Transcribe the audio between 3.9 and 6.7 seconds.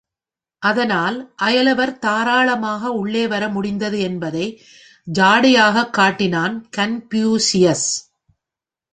என்பதை ஜாடையாகக் காட்டினான்